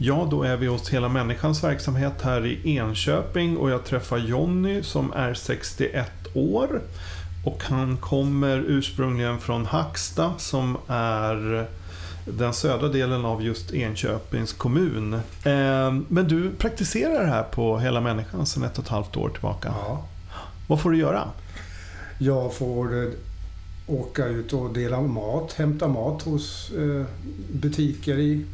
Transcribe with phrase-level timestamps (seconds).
[0.00, 4.82] Ja, då är vi hos Hela Människans verksamhet här i Enköping och jag träffar Jonny
[4.82, 6.82] som är 61 år.
[7.44, 11.66] Och han kommer ursprungligen från Hacksta som är
[12.24, 15.14] den södra delen av just Enköpings kommun.
[15.14, 19.74] Eh, men du praktiserar här på Hela Människan sedan ett och ett halvt år tillbaka.
[19.86, 20.04] Ja.
[20.66, 21.28] Vad får du göra?
[22.18, 23.10] Jag får eh,
[23.86, 27.04] åka ut och dela mat, hämta mat hos eh,
[27.52, 28.44] butiker i,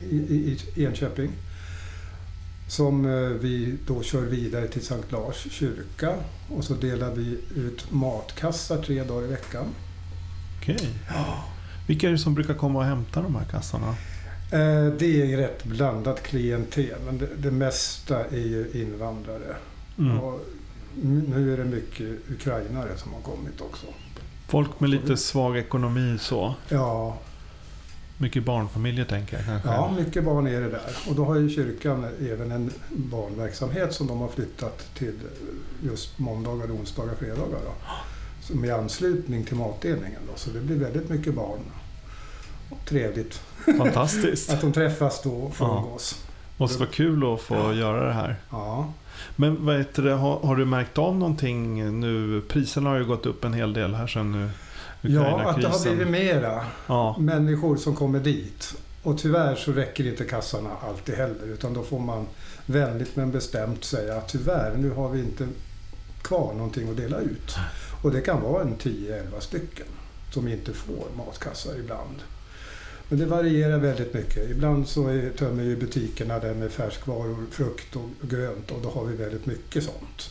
[0.00, 1.30] i, i Enköping.
[2.68, 6.14] Som eh, vi då kör vidare till Sankt Lars kyrka.
[6.48, 9.66] Och så delar vi ut matkassar tre dagar i veckan.
[10.60, 10.88] Okej.
[11.86, 13.88] Vilka är det som brukar komma och hämta de här kassarna?
[14.52, 19.56] Eh, Det är rätt blandat klientel, men det, det mesta är ju invandrare.
[19.98, 20.18] Mm.
[20.20, 20.40] Och
[21.02, 23.86] nu är det mycket ukrainare som har kommit också.
[24.48, 26.54] Folk med lite svag ekonomi så.
[26.68, 27.18] Ja,
[28.20, 29.68] Mycket barnfamiljer tänker jag kanske.
[29.68, 30.96] Ja, mycket barn är det där.
[31.08, 35.14] Och då har ju kyrkan även en barnverksamhet som de har flyttat till
[35.82, 37.58] just måndagar, onsdagar, fredagar.
[37.64, 37.72] Då.
[38.40, 40.20] Som är i anslutning till matdelningen.
[40.26, 40.32] Då.
[40.36, 41.58] Så det blir väldigt mycket barn.
[42.70, 43.40] Och trevligt
[43.78, 44.50] Fantastiskt.
[44.52, 46.24] att de träffas då och får umgås.
[46.56, 47.72] Måste vara kul att få Ja.
[47.74, 48.36] göra det här.
[48.50, 48.92] Ja.
[49.36, 52.42] Men vad heter det, har, har du märkt av någonting nu?
[52.48, 54.50] Priserna har ju gått upp en hel del här sedan nu
[55.00, 58.74] ja, att det har blivit mera Ja, människor som kommer dit.
[59.02, 61.46] Och tyvärr så räcker inte kassarna alltid heller.
[61.46, 62.26] Utan då får man
[62.66, 65.48] vänligt men bestämt säga att tyvärr, nu har vi inte
[66.22, 67.56] kvar någonting att dela ut.
[68.02, 69.86] Och det kan vara en 10-11 stycken
[70.32, 72.22] som inte får matkassar ibland.
[73.08, 74.50] Men det varierar väldigt mycket.
[74.50, 79.04] Ibland så är, tömmer ju butikerna det med färskvaror, frukt och grönt och då har
[79.04, 80.30] vi väldigt mycket sånt.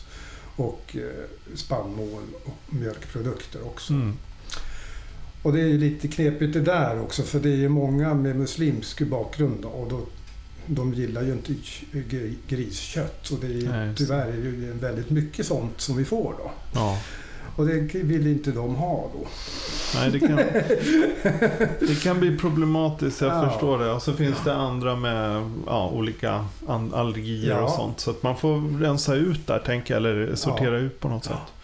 [0.56, 3.92] Och eh, spannmål och mjölkprodukter också.
[3.92, 4.16] mm.
[5.42, 8.36] Och det är ju lite knepigt det där också för det är ju många med
[8.36, 10.00] muslimsk bakgrund och då,
[10.66, 11.52] de gillar ju inte
[11.92, 15.96] gri- griskött och det är ju, Nej, tyvärr är det ju väldigt mycket sånt som
[15.96, 16.50] vi får då.
[16.74, 16.98] ja.
[17.56, 19.26] Och det vill inte de ha då.
[19.94, 20.36] Nej, det kan,
[21.88, 23.50] det kan bli problematiskt, jag Ja.
[23.50, 23.90] förstår det.
[23.92, 26.44] Och så finns det andra med ja, olika
[26.92, 27.60] allergier Ja.
[27.60, 28.00] och sånt.
[28.00, 31.36] Så att man får rensa ut där, tänker jag, eller sortera ut på något Ja.
[31.36, 31.54] sätt.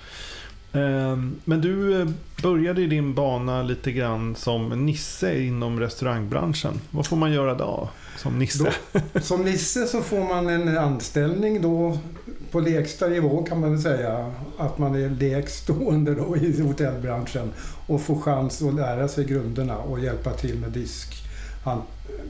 [0.75, 2.09] Ehm, Men du eh,
[2.43, 6.81] började din bana lite grann som Nisse inom restaurangbranschen.
[6.91, 8.73] Vad får man göra då som Nisse?
[8.93, 11.99] Då, som Nisse så får man en anställning då
[12.51, 14.33] på lägsta nivå kan man väl säga.
[14.59, 17.53] Att man är lägst stående då i hotellbranschen
[17.87, 21.15] och får chans att lära sig grunderna och hjälpa till med disk.
[21.65, 21.83] Han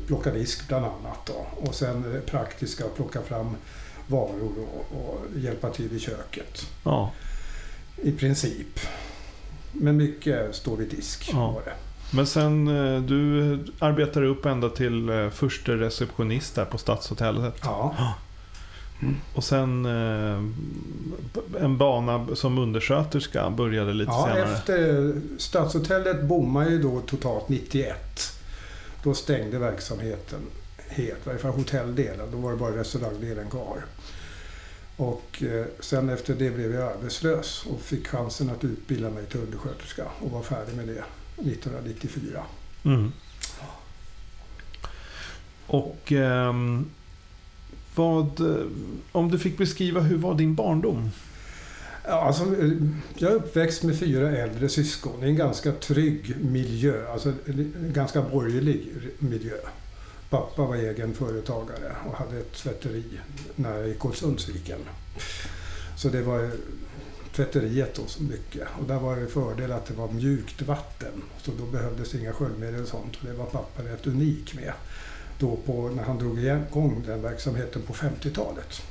[0.06, 1.46] plocka disk bland annat då.
[1.68, 3.56] Och sen praktiska plocka fram
[4.06, 6.66] varor och, och hjälpa till i köket.
[6.84, 7.12] Ja,
[8.02, 8.80] I princip.
[9.72, 11.30] Men mycket står vid disk.
[11.32, 11.50] Ja.
[11.50, 11.72] Var det.
[12.16, 17.54] men sen eh, du arbetade upp ända till eh, första receptionist där på Stadshotellet.
[17.62, 17.94] Ja,
[19.34, 20.42] Och sen eh,
[21.64, 24.54] en bana som undersköterska började lite ja senare.
[24.54, 27.96] efter Stadshotellet bommade ju då totalt 91.
[29.02, 30.40] Då stängde verksamheten
[30.88, 32.30] helt, i varje fall hotelldelen.
[32.32, 33.76] Då var det bara restaurangdelen kvar.
[34.96, 39.40] Och eh, sen efter det blev jag arbetslös och fick chansen att utbilda mig till
[39.40, 41.04] undersköterska och var färdig med det
[41.50, 42.42] 1994.
[42.84, 43.12] Mm.
[45.66, 46.90] Och ehm,
[47.94, 48.66] vad, eh,
[49.12, 51.10] om du fick beskriva hur var din barndom?
[52.08, 52.70] Alltså, eh,
[53.16, 58.22] jag är uppväxt med fyra äldre syskon i en ganska trygg miljö, alltså en ganska
[58.22, 59.56] borgerlig miljö.
[60.34, 63.04] Pappa var egen företagare och hade ett tvätteri
[63.56, 64.78] nära Kolsundsviken.
[65.96, 66.50] Så det var eh,
[67.32, 68.68] tvätteriet då så mycket.
[68.80, 71.22] Och där var det fördel att det var mjukt vatten.
[71.42, 73.16] Så då behövdes inga sköljmedel och sånt.
[73.20, 74.72] Och det var pappa rätt unik med.
[75.38, 78.82] Då på, när han drog igång den verksamheten på 50-talet.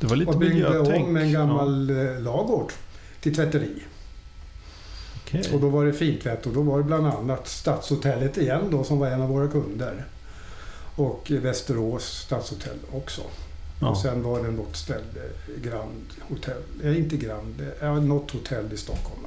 [0.00, 2.18] Det var lite Och byggde om en gammal ja.
[2.18, 2.72] lagård
[3.20, 3.82] till tvätteri.
[5.22, 5.54] Okej.
[5.54, 8.98] Och då var det fintvätt och då var det bland annat Stadshotellet igen då som
[8.98, 10.04] var en av våra kunder.
[10.96, 13.22] Och Västerås stadshotell också.
[13.80, 13.88] Ja.
[13.88, 15.22] Och sen var det något ställe,
[15.62, 19.20] Grand Hotel, eh, inte Grand, eh, något hotell i Stockholm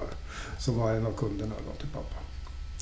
[0.60, 2.16] som var en av kunderna då till pappa.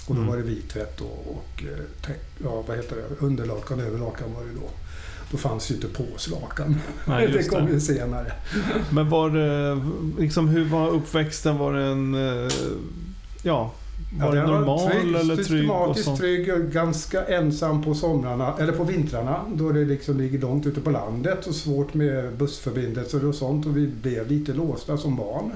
[0.08, 0.28] Och då Mm.
[0.28, 4.70] var det vittvätt och, och eh, ja, vad heter det, underlakan, överlakan var det då.
[5.32, 6.76] Då fanns ju inte påslakan.
[7.08, 8.32] Nej, det kom ju senare.
[8.92, 9.82] Men var det,
[10.22, 11.58] liksom, hur var uppväxten?
[11.58, 12.16] Var det en,
[12.46, 12.52] eh,
[13.44, 13.72] ja,
[14.20, 15.46] var det den normal trygg, eller trygg?
[15.46, 20.66] Systematiskt trygg och ganska ensam på somrarna, eller på vintrarna då det liksom ligger långt
[20.66, 25.16] ute på landet och svårt med bussförbindelser och sånt och vi blev lite låsta som
[25.16, 25.52] barn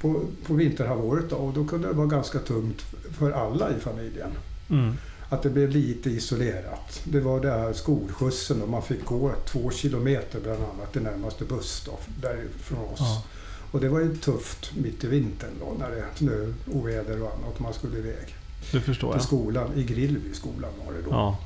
[0.00, 2.82] på, på vinterhalvåret då, och då kunde det vara ganska tungt
[3.18, 4.30] för alla i familjen.
[4.70, 4.94] Mm.
[5.28, 7.00] Att det blev lite isolerat.
[7.04, 11.44] Det var det här skolskjutsen och man fick gå två kilometer bland annat till närmaste
[11.44, 13.00] busstopp därifrån oss.
[13.00, 13.22] Ja.
[13.70, 17.54] Och det var ju tufft mitt i vintern då när det snö, oväder och annat
[17.54, 18.34] och man skulle iväg
[18.72, 19.22] Det förstår till jag.
[19.26, 19.70] skolan.
[19.76, 21.10] I Grillby skolan var det då.
[21.10, 21.38] Ja.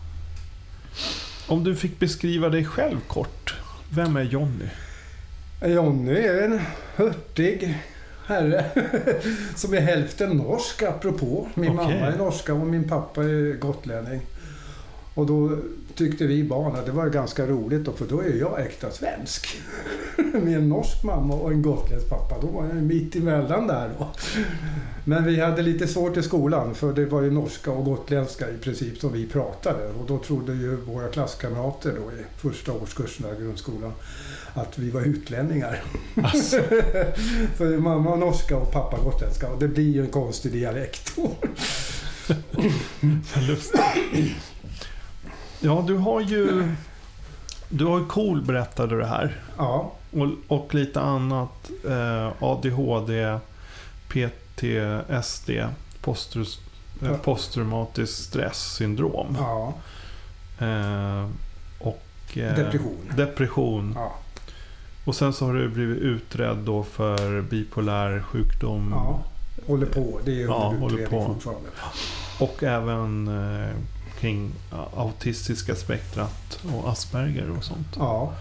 [1.48, 3.54] Om du fick beskriva dig själv kort.
[3.92, 4.68] Vem är Jonny?
[5.66, 6.60] Jonny är en
[6.96, 7.78] hurtig
[8.26, 8.64] herre
[9.56, 11.48] som är hälften norsk apropå.
[11.54, 11.76] Min Okej.
[12.00, 14.20] mamma är norska och min pappa är gotlänning.
[15.20, 15.56] Och då
[15.94, 19.60] tyckte vi barn att det var ganska roligt då, för då är jag äkta svensk.
[20.16, 22.40] Med en norsk mamma och en gotländsk pappa.
[22.40, 24.08] Då var jag mitt emellan där då.
[25.04, 28.56] Men vi hade lite svårt i skolan för det var ju norska och gotländska i
[28.56, 29.88] princip som vi pratade.
[29.88, 33.92] Och då trodde ju våra klasskamrater då i första årskursen i grundskolan
[34.54, 35.82] att vi var utlänningar.
[36.22, 36.56] Alltså,
[37.56, 41.18] för mamma var norska och pappa gotländska och det blir ju en konstig dialekt
[43.48, 44.49] lustigt.
[45.60, 46.68] Ja, du har ju...
[47.68, 49.36] Du har ju KOL berättade du här.
[49.58, 51.70] Ja, Och, och lite annat.
[51.88, 53.38] Eh, ADHD,
[54.08, 55.50] PTSD,
[56.00, 56.60] postrus,
[57.02, 57.16] eh, Ja.
[57.24, 59.36] posttraumatiskt stresssyndrom.
[59.38, 59.74] ja.
[60.66, 61.28] Eh,
[61.78, 62.02] och
[62.38, 62.96] eh, Depression.
[63.16, 63.92] depression.
[63.96, 64.12] Ja,
[65.04, 68.90] Och sen så har du blivit utredd då för bipolär sjukdom.
[68.96, 69.20] ja.
[69.66, 70.20] Håller på.
[70.24, 71.34] Det är Ja, under håller utredning på.
[71.34, 71.68] fortfarande.
[72.40, 73.70] Och även eh,
[74.20, 74.52] kring
[74.96, 77.88] autistiska spektrat och Asperger och sånt.
[77.96, 78.34] Ja,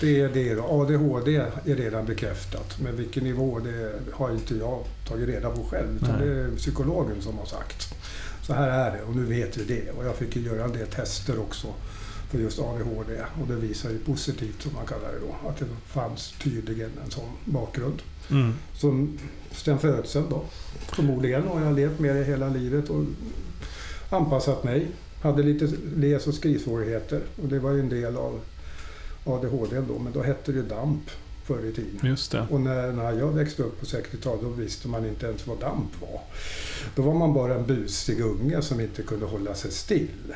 [0.00, 0.60] det är det.
[0.60, 2.78] ADHD är redan bekräftat.
[2.80, 5.96] Men vilken nivå det har inte jag tagit reda på själv.
[5.96, 6.28] Utan Nej.
[6.28, 7.94] det är psykologen som har sagt.
[8.42, 9.90] Så här är det och nu vet vi det.
[9.90, 11.66] Och jag fick ju göra en del tester också
[12.30, 13.20] för just ADHD.
[13.40, 17.10] Och det visar ju positivt, som man kallar det då, att det fanns tydligen en
[17.10, 18.02] sån bakgrund.
[18.30, 18.54] Mm.
[18.72, 19.18] Som
[19.52, 20.44] sen födseln då.
[20.92, 23.04] Förmodligen har jag levt med det hela livet och
[24.10, 24.88] anpassat mig.
[25.24, 28.40] Hade lite läs och skrivsvårigheter och det var ju en del av
[29.24, 31.10] ADHD då, men då hette det DAMP
[31.44, 32.16] förr i tiden.
[32.30, 32.46] Det.
[32.50, 36.00] Och när, när jag växte upp på 60-talet då visste man inte ens vad DAMP
[36.00, 36.20] var.
[36.96, 40.34] Då var man bara en busig unge som inte kunde hålla sig still.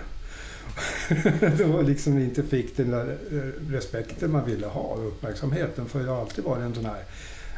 [1.59, 5.89] Då liksom inte fick den där eh, respekten man ville ha och uppmärksamheten.
[5.89, 7.05] För jag har alltid varit en sån här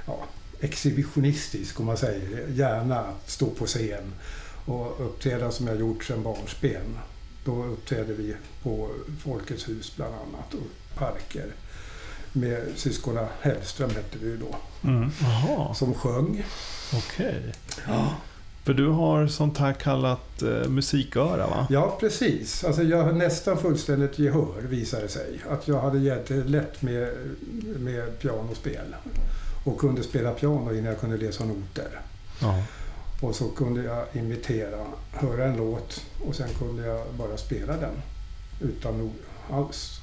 [0.06, 0.18] ja,
[0.60, 2.48] exhibitionistisk, om man säger.
[2.48, 4.12] Gärna stå på scen
[4.64, 6.98] och uppträda som jag gjort sedan barnsben.
[7.44, 8.88] Då uppträdde vi på
[9.24, 11.46] Folkets hus bland annat och parker
[12.32, 15.10] med syskonen Hellström hette vi ju då, Mm.
[15.74, 16.44] Som sjöng.
[16.94, 17.52] okej.
[18.64, 21.66] För du har sånt här kallat eh, musiköra va?
[21.70, 22.64] Ja, precis.
[22.64, 25.40] Alltså jag har nästan fullständigt gehör visade sig.
[25.50, 27.08] Att jag hade jättelätt med,
[27.78, 28.94] med pianospel.
[29.64, 32.00] Och kunde spela piano innan jag kunde läsa noter.
[32.40, 32.62] Ja.
[33.20, 38.02] Och så kunde jag imitera, höra en låt och sen kunde jag bara spela den
[38.60, 39.12] utan ord
[39.50, 40.00] alls.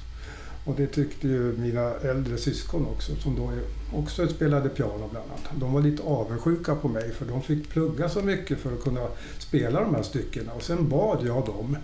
[0.64, 3.52] Och det tyckte ju mina äldre syskon också, som då
[3.98, 5.60] också spelade piano bland annat.
[5.60, 9.06] De var lite avundsjuka på mig för de fick plugga så mycket för att kunna
[9.38, 10.52] spela de här styckena.
[10.52, 11.76] Och sen bad jag dem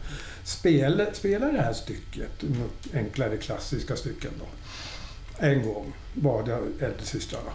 [0.45, 4.47] spela, spela det här stycket, något enklare klassiska stycken då.
[5.39, 7.51] En gång bad jag äldresystrarna.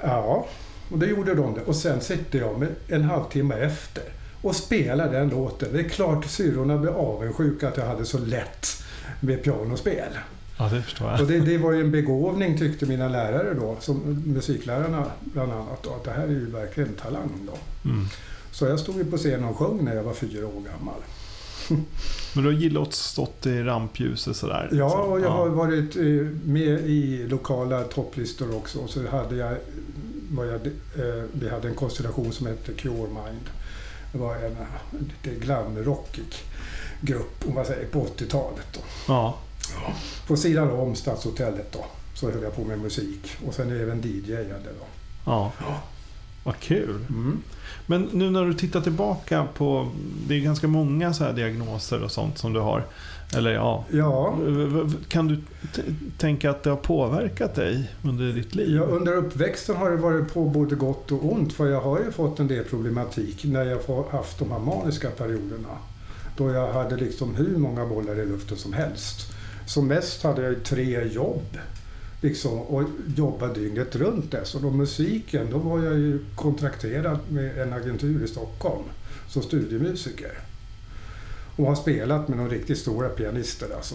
[0.00, 0.46] Ja,
[0.90, 1.60] och då gjorde de det.
[1.60, 4.02] Och sen sitter jag med en halvtimme efter
[4.42, 5.68] och spelar den låten.
[5.72, 8.66] Det är klart syrrorna blev avundsjuka att jag hade så lätt
[9.20, 10.12] med pianospel.
[10.58, 11.20] ja, det förstår jag.
[11.20, 15.82] Och det, det var ju en begåvning tyckte mina lärare då, som musiklärarna bland annat,
[15.82, 17.88] då, att det här är ju verkligen talang då.
[17.90, 18.06] Mm.
[18.50, 21.00] Så jag stod ju på scen och sjöng när jag var fyra år gammal.
[22.34, 24.68] Men du har gillat att stått i rampljuset sådär?
[24.72, 25.12] Ja, liksom?
[25.12, 26.02] och jag har varit eh,
[26.44, 28.78] med i lokala topplistor också.
[28.78, 29.56] Och så hade jag,
[30.36, 33.50] jag, eh, vi hade en konstellation som hette Cure Mind.
[34.12, 34.56] Det var en
[34.98, 36.34] lite glamrockig
[37.00, 38.66] grupp, om man säger, på 80-talet.
[38.72, 38.80] Då.
[39.08, 39.38] Ja.
[40.26, 43.36] På sidan om Stadshotellet då, så höll jag på med musik.
[43.46, 44.86] Och sen även DJade då.
[45.24, 45.52] ja.
[46.44, 47.04] Vad kul.
[47.08, 47.42] Mm.
[47.86, 49.90] Men nu när du tittar tillbaka på,
[50.26, 52.86] det är ganska många så här diagnoser och sånt som du har.
[53.36, 54.38] Eller ja, Ja,
[55.08, 55.38] kan du
[56.18, 58.76] tänka att det har påverkat dig under ditt liv?
[58.76, 62.12] Ja, under uppväxten har det varit på både gott och ont för jag har ju
[62.12, 65.78] fått en del problematik när jag har haft de här maniska perioderna.
[66.36, 69.32] Då jag hade liksom hur många bollar i luften som helst.
[69.66, 71.58] Som mest hade jag tre jobb.
[72.20, 72.82] Liksom, och
[73.16, 74.68] jobbade dygnet runt dessutom.
[74.68, 78.84] Och musiken, då var jag ju kontrakterad med en agentur i Stockholm
[79.28, 80.32] som studiemusiker.
[81.58, 83.94] Och har spelat med de riktigt stora pianister alltså.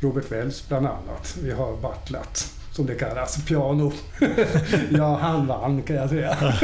[0.00, 1.36] Robert Wells bland annat.
[1.42, 3.92] Vi har battlat, som det kallas, piano.
[4.90, 6.54] ja, han vann kan jag säga.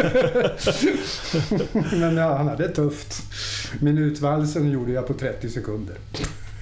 [2.01, 3.23] Men ja, han hade det tufft.
[3.81, 5.97] Minutvalsen gjorde jag på 30 sekunder.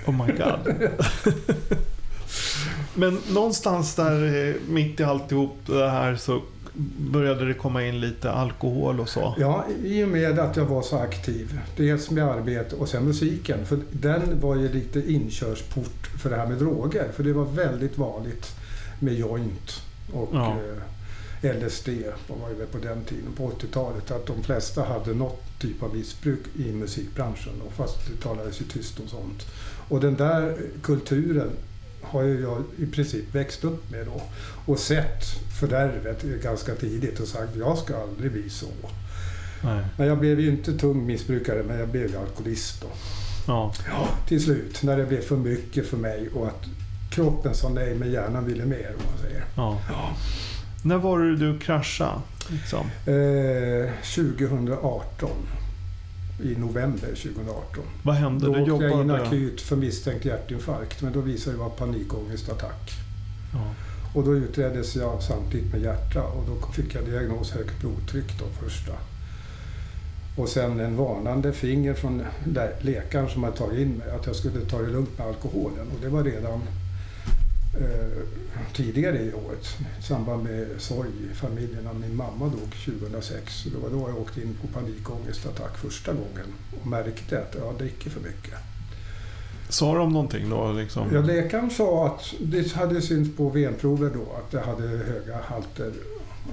[0.07, 0.91] Oh my god.
[2.95, 6.43] Men någonstans där eh, mitt i alltihop det här så
[6.99, 9.35] började det komma in lite alkohol och så.
[9.39, 11.61] Ja, i och med att jag var så aktiv.
[11.77, 13.67] Dels med arbete och sen musiken.
[13.67, 17.09] För den var ju lite inkörsport för det här med droger.
[17.17, 18.57] För det var väldigt vanligt
[19.01, 20.57] med joint och Ja.
[21.43, 21.89] eh, LSD
[22.29, 24.11] var ju på den tiden, på 80-talet.
[24.11, 27.53] Att de flesta hade något typ av missbruk i musikbranschen.
[27.67, 29.47] Och fast det talades ju tyst om sånt.
[29.89, 31.51] Och den där kulturen
[32.07, 34.23] har ju jag i princip växt upp med då.
[34.67, 35.25] Och sett
[35.61, 38.67] fördärvet ganska tidigt och sagt jag ska aldrig bli så.
[39.65, 39.85] Nej.
[39.97, 42.87] Men jag blev ju inte tung missbrukare, men jag blev ju alkoholist då.
[43.47, 43.73] Ja.
[44.29, 46.65] Till slut, när det blev för mycket för mig och att
[47.11, 49.45] kroppen sa nej, men hjärnan ville mer, om man säger.
[49.57, 50.17] ja.
[50.83, 52.21] När var det du kraschade?
[52.51, 52.87] Liksom?
[53.07, 55.31] Eh, 2018.
[56.43, 57.85] I november 2018.
[58.03, 58.47] Vad hände?
[58.47, 62.91] Då Du åkte jag in akut för misstänkt hjärtinfarkt, men då visade det vara panikångestattack.
[63.53, 63.75] Ja.
[64.15, 68.45] Och då utreddes jag samtidigt med hjärta och då fick jag diagnos högt blodtryck då
[68.67, 68.93] första.
[70.37, 74.37] Och sen en varnande finger från lä- läkaren som hade tagit in mig att jag
[74.37, 75.87] skulle ta det lugnt med alkoholen.
[75.95, 76.61] Och det var redan
[78.73, 83.55] tidigare i året i samband med sorg i familjen när min mamma dog 2006.
[83.55, 86.47] Så Det var då jag åkte in på panikångestattack första gången
[86.81, 88.55] och märkte att jag dricker för mycket.
[89.69, 90.73] Sa de någonting då?
[90.73, 91.09] Liksom?
[91.13, 95.93] Ja, läkaren sa att det hade synts på venprover då att jag hade höga halter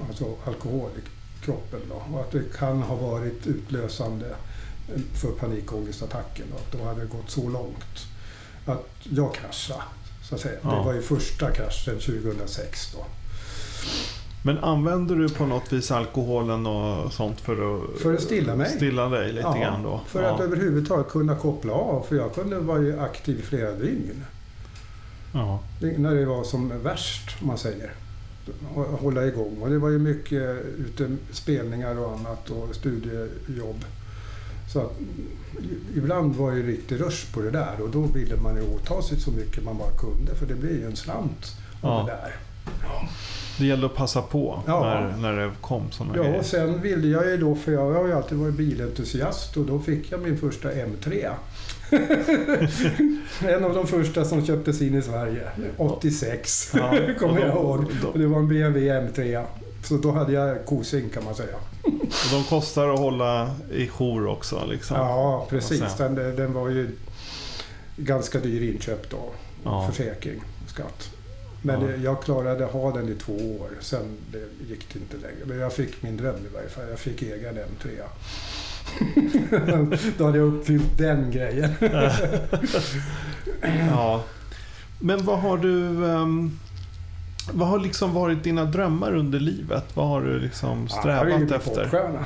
[0.08, 1.00] alltså alkohol i
[1.44, 4.26] kroppen då, och att det kan ha varit utlösande
[5.14, 8.06] för panikångestattacken och att då hade det gått så långt
[8.66, 9.82] att jag kraschade.
[10.32, 10.58] Så att säga.
[10.62, 10.70] Ja.
[10.70, 13.04] Det var ju första kraschen 2006 då.
[14.44, 18.70] Men använder du på något vis alkoholen och sånt för att, För att stilla mig.
[18.70, 20.00] stilla dig lite grann då?
[20.06, 20.28] för ja.
[20.34, 22.06] att överhuvudtaget kunna koppla av.
[22.08, 24.24] För jag kunde vara ju aktiv i flera dygn.
[25.34, 25.60] ja.
[25.80, 27.92] När det var som värst, om man säger.
[28.74, 29.56] Hå- Hålla igång.
[29.62, 33.84] Och det var ju mycket ute, spelningar och annat och studiejobb.
[34.72, 34.92] Så att,
[35.96, 39.20] ibland var det riktig rush på det där och då ville man ju åta sig
[39.20, 42.04] så mycket man bara kunde för det blir ju en slant av Ja.
[42.06, 42.34] det där.
[43.58, 44.80] Det gällde att passa på Ja.
[44.80, 46.38] när, när det kom sådana Ja, grejer.
[46.38, 49.78] och sen ville jag ju då, för jag har ju alltid varit bilentusiast och då
[49.78, 51.30] fick jag min första M3.
[53.48, 55.48] en av de första som köptes in i Sverige.
[55.76, 57.86] 86, Ja, kommer jag ihåg.
[58.12, 59.44] Och det var en BMW M3.
[59.84, 61.56] Så då hade jag kosing kan man säga.
[62.24, 64.66] Och de kostar att hålla i jour också.
[64.70, 64.96] Liksom.
[64.96, 65.82] Ja, precis.
[65.98, 66.90] Den, den var ju
[67.96, 69.30] ganska dyr inköp då.
[69.64, 69.88] Ja.
[69.90, 71.10] Försäkring och skatt.
[71.62, 71.88] Men Ja.
[71.96, 73.68] jag klarade att ha den i två år.
[73.80, 75.44] Sen det gick det inte längre.
[75.46, 76.84] Men jag fick min dröm i varje fall.
[76.90, 77.88] Jag fick egen M3.
[80.18, 81.70] då hade jag uppfyllt den grejen.
[83.90, 84.22] Ja.
[84.98, 86.06] Men vad har du...
[86.10, 86.58] ehm,
[87.52, 89.84] vad har liksom varit dina drömmar under livet?
[89.94, 91.82] Vad har du liksom Ja, jag är ju strävat efter?
[91.82, 92.24] popstjärna.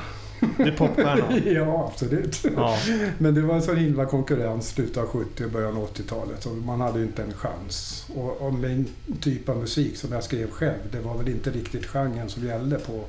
[0.57, 1.43] Det är popstjärnan?
[1.55, 2.45] ja, absolut.
[2.57, 2.79] Ja.
[3.19, 6.47] Men det var en sån himla konkurrens slutet av 70 och början av 80-talet.
[6.47, 8.07] Och man hade ju inte en chans.
[8.15, 8.89] Och, och min
[9.21, 12.77] typ av musik som jag skrev själv, det var väl inte riktigt genren som gällde
[12.79, 13.05] på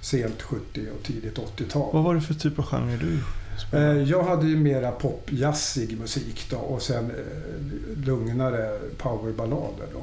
[0.00, 1.90] sent 70 och tidigt 80-tal.
[1.92, 3.18] Vad var det för typ av genre du
[3.58, 4.02] Eh, spelade?
[4.02, 10.02] Jag hade ju mera popjazzig musik då och sen eh, lugnare powerballader då.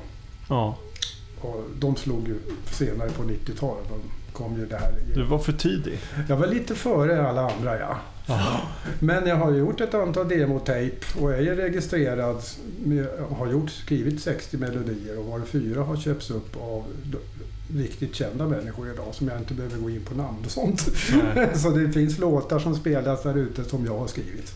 [0.50, 0.78] Ja.
[1.42, 2.36] Och de slog ju
[2.72, 3.90] senare på 90-talet.
[3.90, 4.02] De
[4.34, 4.94] kom ju där.
[5.16, 6.00] Du var för tidig.
[6.30, 7.98] Jag var lite före alla andra ja.
[9.00, 12.42] Men jag har gjort ett antal demotejp och jag är registrerad.
[12.84, 16.84] Med, har gjort, skrivit 60 melodier och var fyra har köpts upp av
[17.74, 20.82] riktigt kända människor idag som jag inte behöver gå in på namn och sånt.
[21.56, 24.54] Så det finns låtar som spelas där ute som jag har skrivit.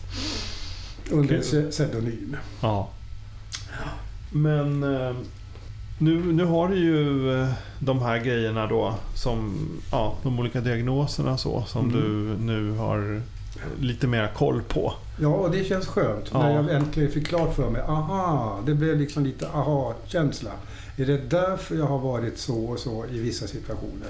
[1.10, 2.36] Under pseudonym.
[2.62, 2.90] Ja.
[4.32, 5.16] Men eh,
[6.00, 9.56] nu, nu har du ju eh, de här grejerna då som
[9.92, 12.00] ja, de olika diagnoserna så som Mm.
[12.00, 13.22] du nu har
[13.80, 14.92] lite mer koll på.
[15.20, 16.38] Ja, och det känns skönt Ja.
[16.42, 17.82] när jag äntligen fick klart för mig.
[17.82, 20.50] Aha, det blev liksom lite aha-känsla.
[20.96, 24.08] Är det därför jag har varit så och så i vissa situationer?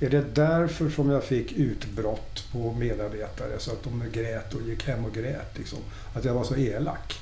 [0.00, 4.86] Är det därför som jag fick utbrott på medarbetare så att de grät och gick
[4.88, 5.58] hem och grät?
[5.58, 5.78] Liksom?
[6.14, 7.20] Att jag var så elak?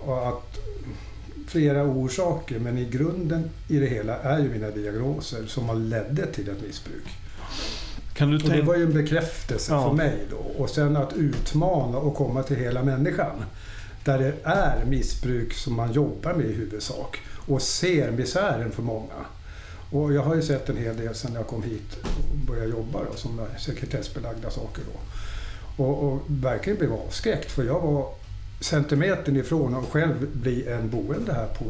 [0.00, 0.58] Och att
[1.46, 6.26] flera orsaker men i grunden i det hela är ju mina diagnoser som har ledde
[6.26, 7.04] till ett missbruk.
[8.44, 9.88] Och det var ju en bekräftelse Ja.
[9.88, 10.62] för mig då.
[10.62, 13.44] Och sen att utmana och komma till hela människan.
[14.04, 17.18] Där det är missbruk som man jobbar med i huvudsak.
[17.46, 19.14] Och ser misären för många.
[19.90, 22.98] Och jag har ju sett en hel del sedan jag kom hit och började jobba
[23.10, 25.00] då, som sekretessbelagda saker då.
[25.84, 28.08] Och, och verkligen blev avskräckt för jag var
[28.60, 31.64] centimetern ifrån att själv bli en boende här på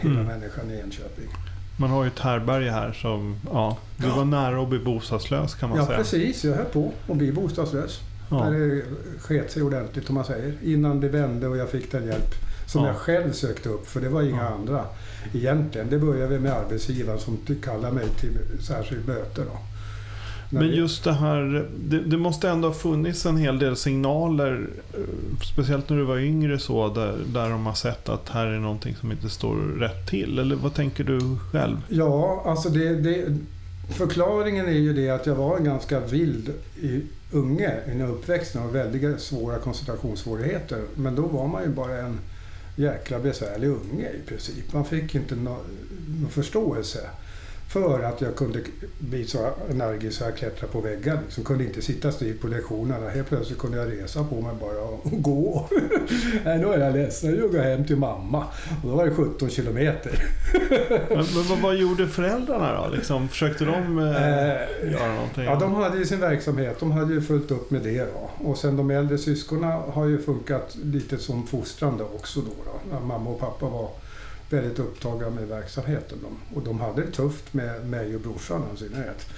[0.00, 0.26] hela Mm.
[0.26, 1.28] människan i Enköping.
[1.76, 3.36] Man har ju ett härberge här som...
[3.52, 4.14] Ja, du Ja.
[4.16, 5.98] var nära att bli bostadslös kan man Ja säga.
[5.98, 8.00] precis, jag höll på att bli bostadslös.
[8.30, 8.50] Ja.
[8.50, 8.82] När det
[9.20, 10.54] sket sig ordentligt om man säger.
[10.62, 12.34] Innan det vände och jag fick den hjälp
[12.66, 12.88] som Ja.
[12.88, 13.86] jag själv sökte upp.
[13.88, 14.48] För det var inga Ja.
[14.48, 14.84] andra
[15.34, 15.90] egentligen.
[15.90, 19.40] Det började med arbetsgivaren som kallade mig till särskilt möte.
[19.40, 19.58] Då.
[20.60, 25.00] Men just det här, det, det måste ändå ha funnits en hel del signaler, eh,
[25.52, 28.96] speciellt när du var yngre så, där, där de har sett att här är någonting
[28.96, 30.38] som inte står rätt till.
[30.38, 31.20] Eller vad tänker du
[31.52, 31.76] själv?
[31.88, 33.36] Ja, alltså det, det,
[33.88, 36.50] förklaringen är ju det att jag var en ganska vild
[36.82, 37.00] i
[37.32, 40.80] unge i uppväxten och väldigt svåra koncentrationssvårigheter.
[40.94, 42.18] Men då var man ju bara en
[42.76, 44.72] jäkla besvärlig unge i princip.
[44.72, 45.62] Man fick inte nå-
[46.20, 46.98] någon förståelse
[47.72, 48.60] för att jag kunde
[48.98, 51.18] bli så energisk så jag klättrade på väggar.
[51.24, 51.44] Liksom.
[51.44, 53.08] Kunde inte sitta still på lektionerna.
[53.08, 55.68] Helt plötsligt kunde jag resa på mig bara och gå.
[56.44, 57.36] Nej, nu är jag ledsen.
[57.38, 58.44] Jag går hem till mamma.
[58.82, 60.24] Och då var det 17 kilometer.
[61.08, 62.94] Men, men vad, vad gjorde föräldrarna då?
[62.94, 65.44] Liksom, försökte de eh, Eh, göra någonting?
[65.44, 66.76] Ja, de hade ju sin verksamhet.
[66.80, 67.98] De hade ju fullt upp med det.
[68.04, 68.48] Då.
[68.48, 72.50] Och sen de äldre syskonen har ju funkat lite som fostrande också då.
[72.64, 72.94] då.
[72.94, 73.88] När mamma och pappa var
[74.52, 76.18] väldigt upptagna med verksamheten.
[76.22, 76.56] De.
[76.56, 79.28] Och de hade det tufft med mig och brorsan i synnerhet.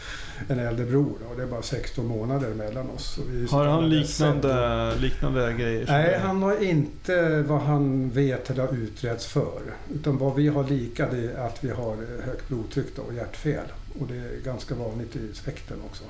[0.48, 3.18] En äldre bror och det är bara 16 månader mellan oss.
[3.50, 5.86] Har han liknande, liknande grejer?
[5.88, 9.60] Nej, han har inte vad han vet eller har utretts för.
[9.94, 13.64] Utan vad vi har lika det är att vi har högt blodtryck och hjärtfel.
[14.00, 16.04] Och det är ganska vanligt i släkten också.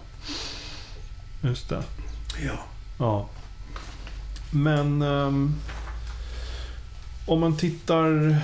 [1.42, 1.82] Just det.
[2.46, 2.58] Ja.
[2.98, 3.28] Ja.
[4.50, 5.54] Men ehm,
[7.26, 8.36] om man tittar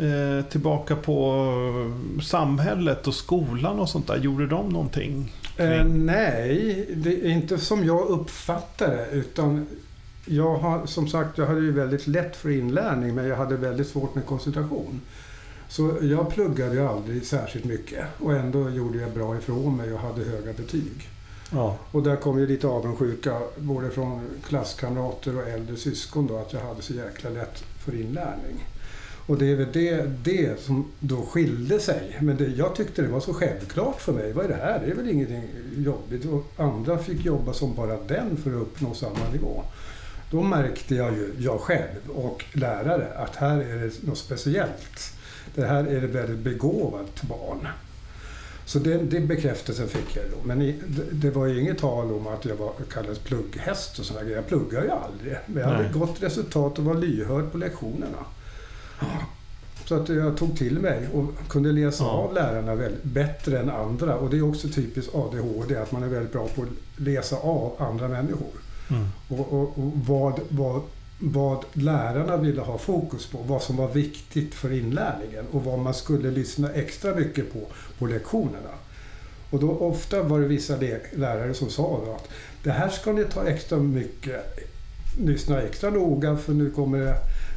[0.00, 1.44] eh, tillbaka på
[2.22, 4.16] samhället och skolan och sånt där.
[4.16, 5.32] Gjorde de någonting?
[5.56, 9.06] Eh, nej, det är inte som jag uppfattar det.
[9.12, 9.66] Utan
[10.24, 13.88] jag har, som sagt, jag hade ju väldigt lätt för inlärning men jag hade väldigt
[13.88, 15.00] svårt med koncentration.
[15.68, 20.00] Så jag pluggade ju aldrig särskilt mycket och ändå gjorde jag bra ifrån mig och
[20.00, 21.08] hade höga betyg.
[21.52, 21.76] Ja.
[21.90, 26.60] Och där kom ju lite avundsjuka både från klasskamrater och äldre syskon då att jag
[26.60, 28.64] hade så jäkla lätt för inlärning.
[29.26, 32.16] Och det är väl det, det som då skilde sig.
[32.20, 34.32] Men det, jag tyckte det var så självklart för mig.
[34.32, 34.80] Vad är det här?
[34.84, 35.42] Det är väl ingenting
[35.76, 36.24] jobbigt.
[36.24, 39.62] Och andra fick jobba som bara den för att uppnå samma nivå.
[40.30, 45.12] Då märkte jag ju, jag själv och lärare, att här är det något speciellt.
[45.54, 47.68] Det här är ett väldigt begåvat barn.
[48.66, 50.46] Så det, det bekräftelsen fick jag då.
[50.46, 54.04] Men i, det, det var ju inget tal om att jag var, kallades plugghäst och
[54.04, 54.36] sådana grejer.
[54.36, 55.36] Jag pluggade ju aldrig.
[55.46, 55.92] Men jag hade Nej.
[55.92, 58.24] gott resultat och var lyhörd på lektionerna.
[59.84, 62.10] Så att jag tog till mig och kunde läsa Ja.
[62.10, 64.16] av lärarna väl, bättre än andra.
[64.16, 67.72] Och det är också typiskt ADHD, att man är väldigt bra på att läsa av
[67.78, 68.52] andra människor.
[68.90, 69.06] Mm.
[69.28, 70.82] Och, och, och vad, vad,
[71.18, 75.94] vad lärarna ville ha fokus på, vad som var viktigt för inlärningen och vad man
[75.94, 77.60] skulle lyssna extra mycket på
[77.98, 78.74] på lektionerna.
[79.50, 80.76] Och då ofta var det vissa
[81.12, 82.28] lärare som sa då att
[82.62, 84.58] det här ska ni ta extra mycket,
[85.20, 87.16] lyssna extra noga för nu kommer det,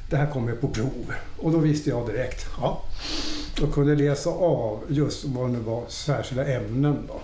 [0.10, 1.13] det här kommer på prov.
[1.38, 2.84] Och då visste jag direkt, ja.
[3.62, 7.22] Och kunde läsa av just vad det var särskilda ämnen då.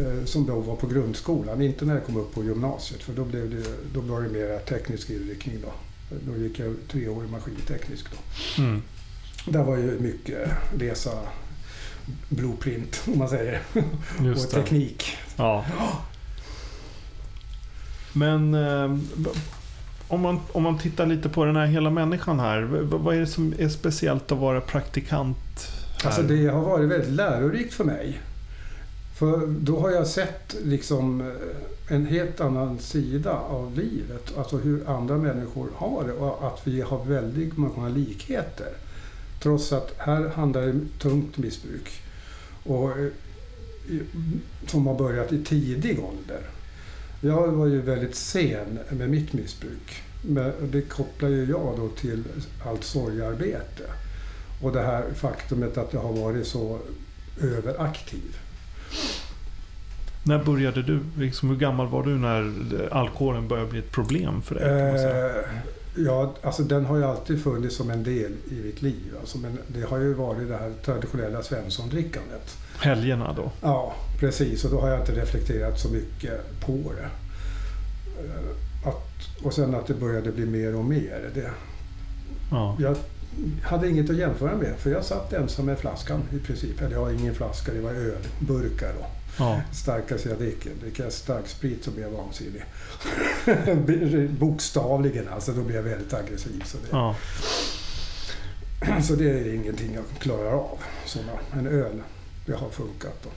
[0.00, 3.24] Eh, som då var på grundskolan, inte när jag kom upp på gymnasiet för då,
[3.24, 5.72] blev det, då var det mer teknisk inriktning då.
[6.26, 8.62] Då gick jag tre år i maskinteknisk då.
[8.62, 8.82] Mm.
[9.46, 11.10] Där var ju mycket läsa
[12.28, 13.62] blueprint om man säger.
[14.36, 15.16] Och teknik.
[15.36, 15.64] Ja.
[18.12, 18.98] Men eh,
[20.08, 22.62] om, man, om man tittar lite på den här hela människan här.
[22.82, 25.70] Vad är det som är speciellt att vara praktikant
[26.02, 26.06] här?
[26.06, 28.20] Alltså det har varit väldigt lärorikt för mig.
[29.18, 34.38] För då har jag sett liksom eh, en helt annan sida av livet.
[34.38, 38.68] Alltså hur andra människor har det och att vi har väldigt många likheter.
[39.42, 42.02] Trots att här handlar det om tungt missbruk.
[42.64, 43.08] Och, eh,
[44.66, 46.40] som har börjat i tidig ålder.
[47.20, 50.02] Jag var ju väldigt sen med mitt missbruk.
[50.22, 52.24] Men det kopplar ju jag då till
[52.66, 53.82] allt sorgarbete.
[54.62, 56.78] Och det här faktumet att jag har varit så
[57.42, 58.36] överaktiv.
[60.22, 61.00] När började du?
[61.18, 62.52] Liksom, hur gammal var du när
[62.92, 64.64] alkoholen började bli ett problem för dig?
[64.64, 65.44] Eh,
[65.96, 69.14] Ja, alltså den har ju alltid funnits som en del i mitt liv.
[69.20, 72.56] Alltså, men det har ju varit det här traditionella Svensson-drickandet.
[72.78, 73.50] Helgerna då?
[73.62, 74.64] Ja, precis.
[74.64, 77.08] Och då har jag inte reflekterat så mycket på det.
[78.24, 81.30] Eh, Att, och sen att det började bli mer och mer.
[81.34, 81.50] Det,
[82.50, 82.76] Ja.
[82.80, 82.96] jag
[83.62, 86.80] hade inget att jämföra med, för jag satt ensam med flaskan i princip.
[86.80, 89.06] Eller jag har ingen flaska, det var ölburkar då.
[89.38, 89.60] Ja.
[89.72, 90.70] Starkaste jag dricker.
[90.80, 92.64] Dricker jag starksprit så blir jag vansinnig.
[94.30, 96.62] Bokstavligen alltså, då blir jag väldigt aggressiv.
[96.66, 97.14] Så det, ja.
[99.02, 100.78] så det är ingenting jag klarar av.
[101.06, 102.02] Såna, en öl,
[102.46, 103.22] det har funkat.
[103.22, 103.30] Då.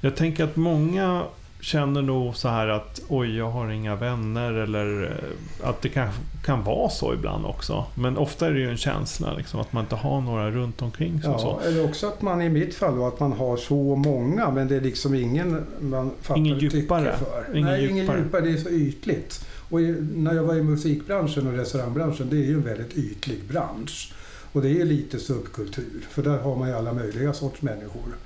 [0.00, 1.26] Jag tänker att många
[1.60, 6.08] känner nog så här att oj, jag har inga vänner eller eh, att det kan,
[6.44, 7.84] kan vara så ibland också.
[7.94, 11.22] Men ofta är det ju en känsla liksom, att man inte har några runt omkring
[11.22, 11.30] sig.
[11.30, 11.60] Ja, så.
[11.68, 14.76] eller också att man i mitt fall då, att man har så många men det
[14.76, 17.14] är liksom ingen man fattar Ingen djupare.
[17.18, 17.56] för.
[17.56, 18.18] Ingen Nej, ingen djupare.
[18.18, 18.40] djupare.
[18.40, 19.46] Det är så ytligt.
[19.70, 19.80] Och
[20.14, 24.12] när jag var i musikbranschen och restaurangbranschen, det är ju en väldigt ytlig bransch.
[24.52, 28.16] Och det är lite subkultur, för där har man ju alla möjliga sorts människor.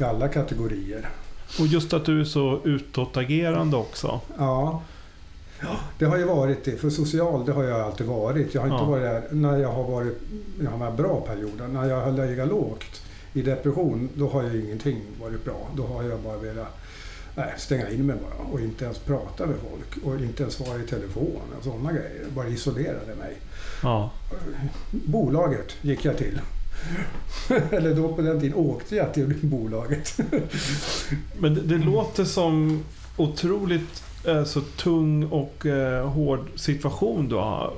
[0.00, 1.08] I alla kategorier.
[1.60, 4.20] Och just att du är så utåtagerande också.
[4.38, 4.82] Ja.
[5.98, 6.70] Det har ju varit det.
[6.76, 8.54] För social, det har jag alltid varit.
[8.54, 8.90] Jag har inte Ja.
[8.90, 10.22] varit där när jag har varit
[10.60, 11.80] i de här bra perioderna.
[11.80, 15.68] När jag har legat lågt i depression, då har ju ingenting varit bra.
[15.76, 16.78] Då har jag bara velat
[17.36, 20.78] nej, stänga in mig bara och inte ens prata med folk och inte ens vara
[20.78, 22.24] i telefon och sådana grejer.
[22.34, 23.36] Bara isolerade mig.
[23.82, 24.10] Ja.
[24.90, 26.40] Bolaget gick jag till.
[27.70, 30.18] Eller då på den tiden åkte jag till bolaget.
[31.38, 32.84] Men det, det låter som
[33.16, 37.72] otroligt eh, så tung och eh, hård situation du har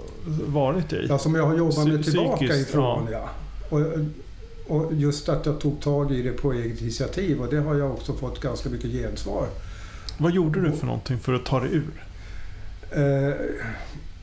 [0.46, 1.06] varit i.
[1.08, 3.08] Ja, som jag har jobbat mig tillbaka psykiskt, ifrån.
[3.12, 3.28] Ja.
[3.68, 3.82] Och,
[4.66, 7.90] och just att jag tog tag i det på eget initiativ och det har jag
[7.90, 9.46] också fått ganska mycket gensvar.
[10.18, 12.04] Vad gjorde du för någonting för att ta dig ur?
[12.90, 13.34] Eh,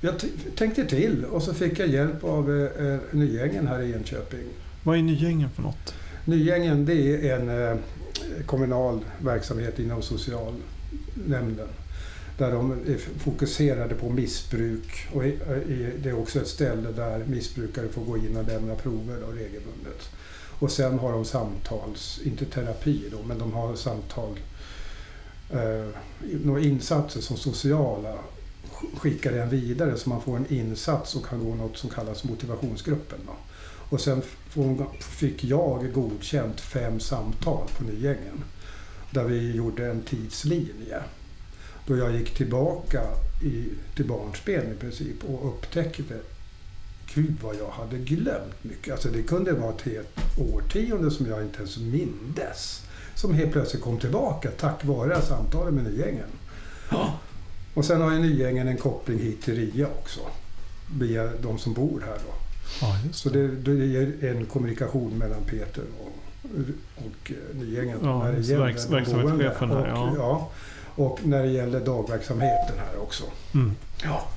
[0.02, 0.14] jag
[0.56, 4.48] tänkte till och så fick jag hjälp av eh, Nygängen här i Enköping.
[4.84, 5.94] Vad är Nygängen för något?
[6.26, 7.78] Nygängen det är en eh,
[8.46, 11.68] kommunal verksamhet inom socialnämnden.
[12.38, 15.24] Där de är fokuserade på missbruk och
[16.04, 20.10] det är också ett ställe där missbrukare får gå in och lämna prover då, regelbundet.
[20.60, 24.40] Och sen har de samtals, inte terapi då, men de har samtal,
[25.50, 25.88] eh,
[26.44, 28.16] några insatser som sociala
[28.98, 33.20] skickar den vidare så man får en insats och kan gå något som kallas motivationsgruppen.
[33.26, 33.34] Då.
[33.90, 34.22] Och sen
[35.00, 38.44] fick jag godkänt fem samtal på Nygängen.
[39.12, 41.00] Där vi gjorde en tidslinje.
[41.88, 43.02] Då jag gick tillbaka
[43.44, 46.20] i, till barnspel i princip och upptäckte
[47.14, 48.94] Gud vad jag hade glömt mycket.
[48.94, 50.20] Alltså det kunde vara ett helt
[50.54, 52.82] årtionde som jag inte ens mindes.
[53.16, 56.30] Som helt plötsligt kom tillbaka tack vare samtalen med Nygängen.
[57.74, 60.20] Och sen har ju Nygängen en koppling hit till RIA också.
[61.00, 62.34] Via de som bor här då.
[62.82, 66.12] Ja, just Så det, det ger en kommunikation mellan Peter och,
[66.98, 67.98] och eh, Nygängen.
[68.04, 70.14] Ja, när det just gäller verks- verksamhetschefen här, och, ja.
[70.18, 70.50] ja.
[70.96, 73.24] Och när det gäller dagverksamheten här också.
[73.54, 73.72] Mm.
[74.04, 74.28] Ja.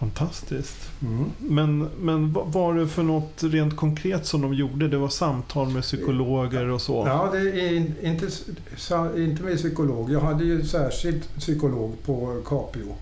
[0.00, 0.90] Fantastiskt.
[1.02, 1.30] Mm.
[1.38, 4.88] Men, men vad var det för något rent konkret som de gjorde?
[4.88, 7.04] Det var samtal med psykologer och så?
[7.06, 8.26] Ja, det är in- inte,
[9.16, 10.12] inte med psykolog.
[10.12, 12.94] Jag hade ju särskild psykolog på Capio.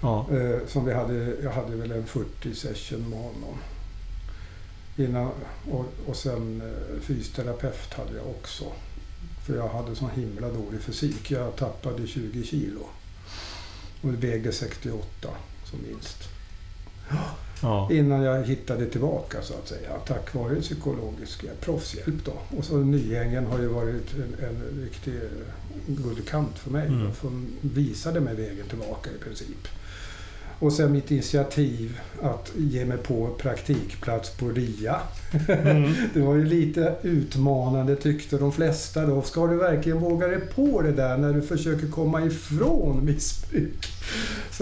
[0.00, 0.26] Ja.
[0.32, 3.56] Eh, som vi hade, jag hade väl en 40 session med honom.
[4.96, 5.30] Innan,
[5.70, 8.64] och, och sen eh, fysioterapeut hade jag också.
[9.46, 11.30] För jag hade sån himla dålig fysik.
[11.30, 12.80] Jag tappade 20 kilo.
[14.02, 15.28] Och vägde 68
[15.72, 16.28] som minst.
[17.62, 17.88] Ja.
[17.92, 19.90] Innan jag hittade tillbaka så att säga.
[20.06, 22.56] Tack vare psykologisk hjälp, proffshjälp då.
[22.58, 25.14] Och så Nygängen har ju varit en, en riktig
[25.86, 26.86] guldkant för mig.
[26.86, 27.14] Mm.
[27.20, 29.68] Som visade mig vägen tillbaka i princip.
[30.58, 35.00] Och sen mitt initiativ att ge mig på praktikplats på RIA.
[35.48, 35.94] Mm.
[36.14, 39.22] Det var ju lite utmanande tyckte de flesta då.
[39.22, 43.86] Ska du verkligen våga dig på det där när du försöker komma ifrån missbruk?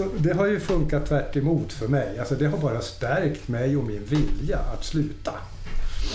[0.01, 2.19] Så det har ju funkat tvärt emot för mig.
[2.19, 5.33] Alltså det har bara stärkt mig och min vilja att sluta.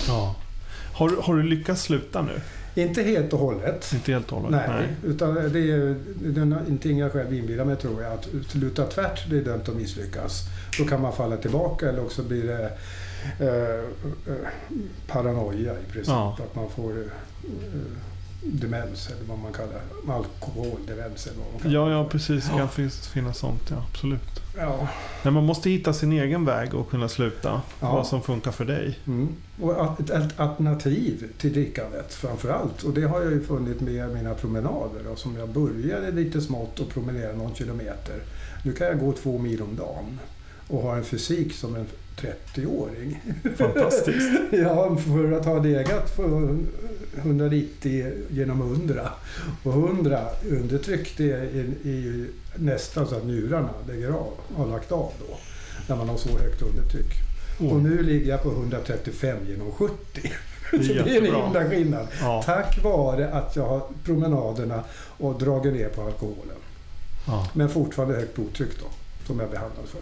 [0.07, 0.35] ja.
[0.93, 2.41] Har, du- har du lyckats sluta nu?
[2.81, 3.91] Inte helt och hållet.
[3.93, 4.61] Inte helt och hållet?
[4.69, 8.13] Nej, utan det är, det är ingenting jag själv inbillar mig tror jag.
[8.13, 10.43] Att sluta tvärt, det är dömt att misslyckas.
[10.79, 12.71] Då kan man falla tillbaka eller också blir det
[13.39, 13.79] eh,
[14.33, 14.47] eh,
[15.07, 16.07] paranoia i princip.
[16.13, 16.37] Ja.
[16.49, 17.05] Att man får eh,
[18.43, 21.27] demens eller vad man kallar alkoholdemens.
[21.27, 22.45] Eller vad man kallar Ja, det ja precis.
[22.45, 23.83] Det kan finnas- finnas sånt, ja.
[23.91, 24.41] Absolut.
[24.57, 24.87] Ja.
[25.23, 27.61] Nej, man måste hitta sin egen väg och kunna sluta.
[27.79, 27.91] Ja.
[27.95, 28.99] Vad som funkar för dig.
[29.07, 29.27] Mm.
[29.61, 32.83] Och ett, ett alternativ till drickandet framför allt.
[32.83, 35.01] Och det har jag ju funnit med mina promenader.
[35.09, 38.15] Då, som jag började lite smått och promenera någon kilometer.
[38.63, 40.19] Nu kan jag gå två mil om dagen.
[40.67, 43.21] Och har en fysik som en 30-åring.
[43.57, 44.31] Fantastiskt.
[44.51, 46.57] ja, för att ha legat på
[47.17, 49.09] 190 genom 100.
[49.63, 54.91] Och 100 undertryck det är, är ju nästan så att njurarna lägger av, har lagt
[54.91, 55.37] av då.
[55.87, 57.13] När man har så högt undertryck.
[57.59, 57.73] Oh.
[57.73, 59.93] Och nu ligger jag på 135 genom 70.
[60.71, 62.07] Det är så det är en himla skillnad.
[62.21, 62.43] Ja.
[62.45, 64.83] Tack vare att jag har promenaderna
[65.17, 66.57] och dragit ner på alkoholen.
[67.27, 67.47] Ja.
[67.53, 68.87] Men fortfarande högt blodtryck då,
[69.27, 70.01] som jag behandlas för.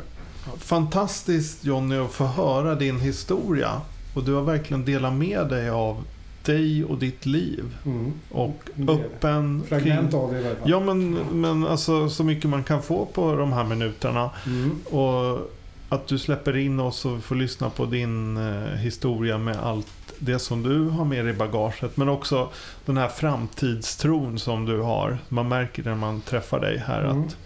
[0.57, 3.81] Fantastiskt Jonny att få höra din historia.
[4.13, 6.03] Och du har verkligen delat med dig av
[6.45, 7.77] dig och ditt liv.
[7.85, 8.13] Mm.
[8.31, 10.69] Och öppen Fragment av det i varje fall.
[10.69, 14.29] Ja men, men alltså så mycket man kan få på de här minuterna.
[14.45, 14.79] Mm.
[14.85, 15.51] Och
[15.89, 19.87] att du släpper in oss och får lyssna på din eh, historia med allt
[20.19, 21.97] det som du har med dig i bagaget.
[21.97, 22.49] Men också
[22.85, 25.17] den här framtidstron som du har.
[25.29, 27.21] Man märker när man träffar dig här Mm.
[27.21, 27.37] att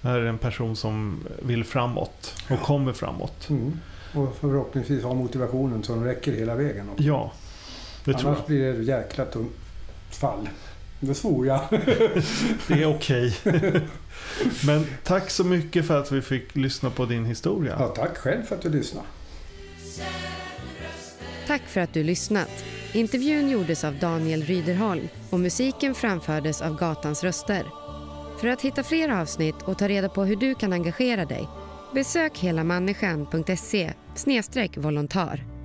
[0.00, 3.48] det här är en person som vill framåt och kommer framåt.
[3.50, 3.78] Mm.
[4.14, 6.88] Och förhoppningsvis ha motivationen så den räcker hela vägen.
[6.90, 7.02] Också.
[7.02, 7.32] Ja,
[8.04, 8.46] det tror Annars jag.
[8.46, 9.56] blir det ett jäkla tungt
[10.10, 10.48] fall.
[11.00, 11.60] Det svor jag.
[12.68, 13.36] Det är okej.
[14.66, 17.76] Men tack så mycket för att vi fick lyssna på din historia.
[17.78, 19.06] Ja, tack själv för att du lyssnade.
[21.46, 22.64] Tack för att du lyssnat.
[22.92, 27.66] Intervjun gjordes av Daniel Ryderholm och musiken framfördes av Gatans röster.
[28.40, 31.48] För att hitta fler avsnitt och ta reda på hur du kan engagera dig
[31.94, 33.92] besök helamänniskan.se
[34.76, 35.57] volontär.